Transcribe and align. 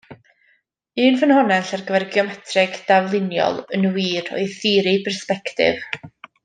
Un 1.03 1.19
ffynhonnell 1.19 1.57
ar 1.77 1.83
gyfer 1.89 2.07
geometreg 2.15 2.81
dafluniol, 2.89 3.63
yn 3.79 3.89
wir, 3.99 4.35
oedd 4.41 4.61
theori 4.65 4.99
persbectif. 5.09 5.91